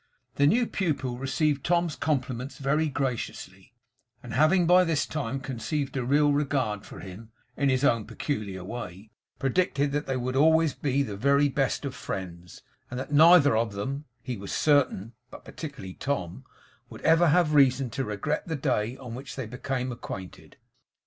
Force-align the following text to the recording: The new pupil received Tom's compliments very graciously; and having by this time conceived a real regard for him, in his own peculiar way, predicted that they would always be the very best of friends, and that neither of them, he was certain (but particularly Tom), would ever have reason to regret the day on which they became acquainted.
The 0.33 0.47
new 0.47 0.65
pupil 0.65 1.19
received 1.19 1.63
Tom's 1.63 1.95
compliments 1.95 2.57
very 2.57 2.89
graciously; 2.89 3.75
and 4.23 4.33
having 4.33 4.65
by 4.65 4.83
this 4.83 5.05
time 5.05 5.39
conceived 5.39 5.95
a 5.95 6.03
real 6.03 6.33
regard 6.33 6.87
for 6.87 7.01
him, 7.01 7.29
in 7.55 7.69
his 7.69 7.83
own 7.83 8.05
peculiar 8.05 8.63
way, 8.63 9.11
predicted 9.37 9.91
that 9.91 10.07
they 10.07 10.17
would 10.17 10.35
always 10.35 10.73
be 10.73 11.03
the 11.03 11.15
very 11.15 11.49
best 11.49 11.85
of 11.85 11.93
friends, 11.93 12.63
and 12.89 12.99
that 12.99 13.13
neither 13.13 13.55
of 13.55 13.73
them, 13.73 14.05
he 14.23 14.37
was 14.37 14.51
certain 14.51 15.13
(but 15.29 15.45
particularly 15.45 15.93
Tom), 15.93 16.45
would 16.89 17.01
ever 17.01 17.27
have 17.27 17.53
reason 17.53 17.91
to 17.91 18.03
regret 18.03 18.47
the 18.47 18.55
day 18.55 18.97
on 18.97 19.13
which 19.13 19.35
they 19.35 19.45
became 19.45 19.91
acquainted. 19.91 20.57